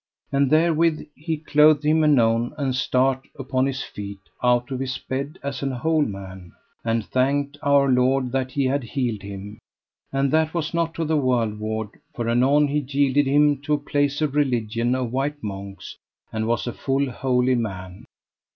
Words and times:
And 0.31 0.49
therewith 0.49 1.05
he 1.13 1.37
clothed 1.37 1.83
him 1.85 2.03
anon, 2.03 2.55
and 2.57 2.73
start 2.75 3.27
upon 3.37 3.67
his 3.67 3.83
feet 3.83 4.17
out 4.43 4.71
of 4.71 4.79
his 4.79 4.97
bed 4.97 5.37
as 5.43 5.61
an 5.61 5.69
whole 5.69 6.01
man, 6.01 6.53
and 6.83 7.05
thanked 7.05 7.59
Our 7.61 7.87
Lord 7.87 8.31
that 8.31 8.49
He 8.53 8.65
had 8.65 8.81
healed 8.81 9.21
him. 9.21 9.59
And 10.11 10.31
that 10.31 10.55
was 10.55 10.73
not 10.73 10.95
to 10.95 11.05
the 11.05 11.17
worldward, 11.17 11.89
for 12.15 12.27
anon 12.27 12.67
he 12.69 12.79
yielded 12.79 13.27
him 13.27 13.61
to 13.61 13.73
a 13.73 13.77
place 13.77 14.21
of 14.23 14.33
religion 14.33 14.95
of 14.95 15.11
white 15.13 15.43
monks, 15.43 15.95
and 16.33 16.47
was 16.47 16.65
a 16.65 16.73
full 16.73 17.11
holy 17.11 17.53
man. 17.53 18.05